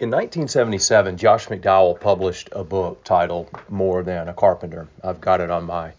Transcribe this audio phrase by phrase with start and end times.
[0.00, 4.88] In 1977, Josh McDowell published a book titled More Than a Carpenter.
[5.04, 5.92] I've got it on my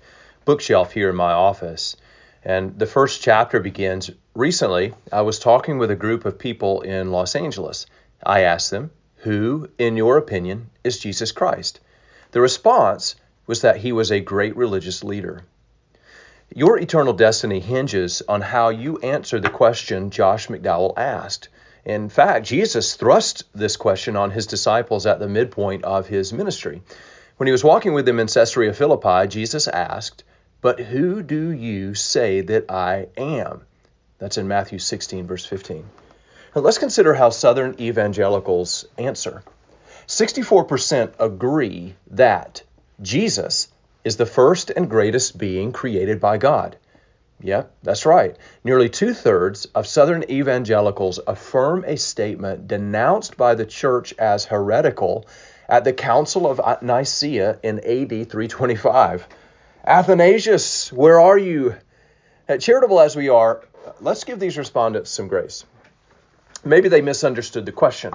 [0.44, 1.96] bookshelf here in my office.
[2.44, 7.12] And the first chapter begins Recently, I was talking with a group of people in
[7.12, 7.86] Los Angeles.
[8.24, 11.80] I asked them, Who, in your opinion, is Jesus Christ?
[12.32, 13.14] The response
[13.46, 15.44] was that he was a great religious leader.
[16.56, 21.50] Your eternal destiny hinges on how you answer the question Josh McDowell asked.
[21.86, 26.82] In fact, Jesus thrust this question on his disciples at the midpoint of his ministry.
[27.38, 30.24] When he was walking with them in Caesarea Philippi, Jesus asked,
[30.62, 33.62] But who do you say that I am?
[34.20, 35.84] That's in Matthew 16, verse 15.
[36.56, 39.42] Now let's consider how Southern evangelicals answer.
[40.06, 42.62] 64% agree that
[43.02, 43.70] Jesus
[44.04, 46.76] is the first and greatest being created by God.
[47.44, 48.38] Yep, that's right.
[48.64, 55.26] Nearly two thirds of Southern evangelicals affirm a statement denounced by the church as heretical
[55.68, 59.28] at the Council of Nicaea in AD 325.
[59.86, 61.76] Athanasius, where are you?
[62.48, 63.64] Uh, charitable as we are,
[64.02, 65.66] let's give these respondents some grace.
[66.64, 68.14] Maybe they misunderstood the question.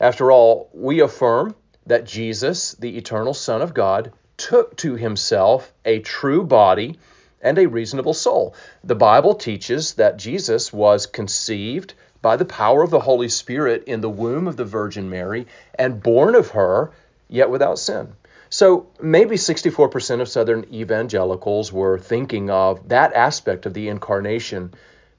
[0.00, 1.54] After all, we affirm
[1.86, 6.98] that Jesus, the eternal Son of God, took to himself a true body
[7.42, 8.54] and a reasonable soul.
[8.84, 14.00] The Bible teaches that Jesus was conceived by the power of the Holy Spirit in
[14.00, 16.92] the womb of the Virgin Mary and born of her,
[17.28, 18.12] yet without sin.
[18.48, 24.72] So maybe 64% of Southern evangelicals were thinking of that aspect of the incarnation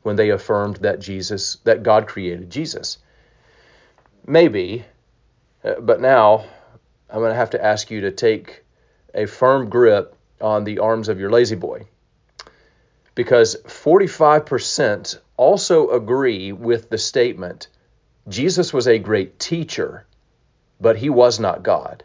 [0.04, 3.00] when they affirmed that Jesus, that God created Jesus.
[4.26, 4.86] Maybe,
[5.64, 6.46] uh, but now
[7.10, 8.64] I'm going to have to ask you to take
[9.14, 11.88] a firm grip on the arms of your La-Z-Boy
[13.16, 17.68] because 45% also agree with the statement
[18.28, 20.06] Jesus was a great teacher,
[20.80, 22.04] but he was not God.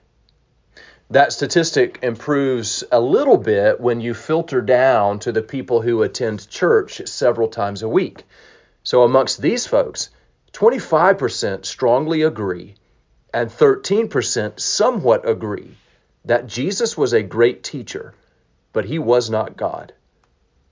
[1.10, 6.50] That statistic improves a little bit when you filter down to the people who attend
[6.50, 8.24] church several times a week.
[8.82, 10.10] So, amongst these folks,
[10.52, 12.74] 25% strongly agree
[13.32, 15.76] and 13% somewhat agree
[16.24, 18.12] that Jesus was a great teacher,
[18.72, 19.92] but he was not God.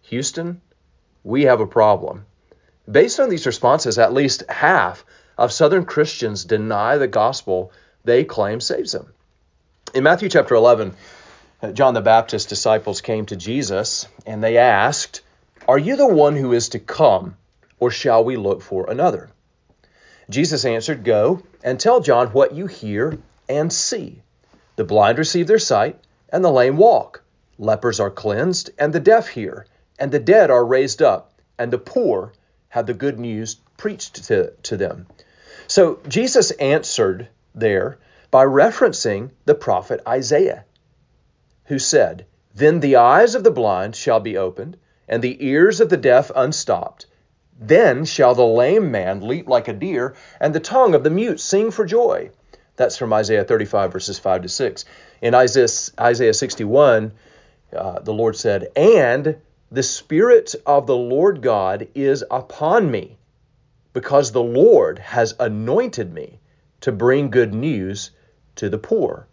[0.08, 0.60] Houston,
[1.24, 2.26] we have a problem.
[2.88, 5.04] Based on these responses, at least half
[5.36, 7.72] of Southern Christians deny the gospel
[8.04, 9.12] they claim saves them.
[9.94, 10.94] In Matthew chapter 11,
[11.60, 15.22] uh, John the Baptist's disciples came to Jesus and they asked,
[15.66, 17.36] Are you the one who is to come,
[17.80, 19.30] or shall we look for another?
[20.30, 23.18] Jesus answered, Go and tell John what you hear
[23.48, 24.22] and see.
[24.76, 27.24] The blind receive their sight, and the lame walk.
[27.58, 29.66] Lepers are cleansed, and the deaf hear
[29.98, 32.32] and the dead are raised up, and the poor
[32.68, 35.06] have the good news preached to, to them.
[35.66, 37.98] So Jesus answered there
[38.30, 40.64] by referencing the prophet Isaiah,
[41.66, 44.76] who said, Then the eyes of the blind shall be opened,
[45.08, 47.06] and the ears of the deaf unstopped.
[47.58, 51.40] Then shall the lame man leap like a deer, and the tongue of the mute
[51.40, 52.30] sing for joy.
[52.76, 54.84] That's from Isaiah 35, verses 5 to 6.
[55.22, 55.68] In Isaiah,
[55.98, 57.12] Isaiah 61,
[57.74, 59.36] uh, the Lord said, And
[59.70, 63.18] the Spirit of the Lord God is upon me,
[63.92, 66.38] because the Lord has anointed me
[66.82, 68.12] to bring good news
[68.54, 69.26] to the poor.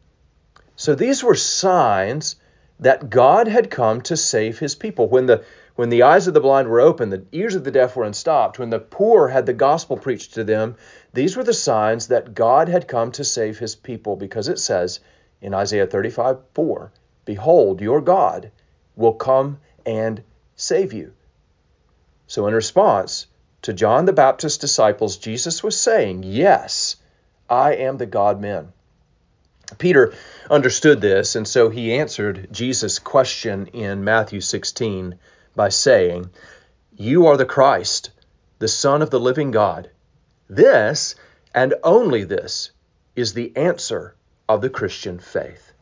[0.75, 2.35] So these were signs
[2.79, 5.07] that God had come to save his people.
[5.07, 5.43] When the
[5.75, 8.59] when the eyes of the blind were opened, the ears of the deaf were unstopped,
[8.59, 10.75] when the poor had the gospel preached to them,
[11.13, 14.99] these were the signs that God had come to save his people, because it says
[15.41, 16.91] in Isaiah 35 4,
[17.25, 18.51] Behold, your God
[18.95, 20.23] will come and
[20.55, 21.13] save you.
[22.27, 23.27] So, in response
[23.63, 26.95] to John the Baptist's disciples, Jesus was saying, Yes,
[27.49, 28.73] I am the God man.
[29.77, 30.13] Peter
[30.49, 35.17] understood this, and so he answered Jesus' question in Matthew 16
[35.55, 36.29] by saying,
[36.95, 38.11] You are the Christ,
[38.59, 39.89] the Son of the living God.
[40.49, 41.15] This,
[41.53, 42.71] and only this,
[43.15, 44.15] is the answer
[44.47, 45.72] of the Christian faith.